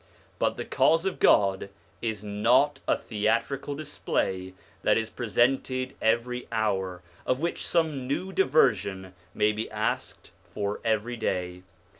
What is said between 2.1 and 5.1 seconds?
not a theatrical display that